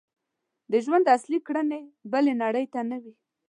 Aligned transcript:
د 0.71 0.73
ژوند 0.85 1.05
اصلي 1.15 1.39
کړنې 1.47 1.81
بلې 2.11 2.33
نړۍ 2.43 2.65
ته 2.73 2.81
نه 2.89 2.97
وي. 3.03 3.13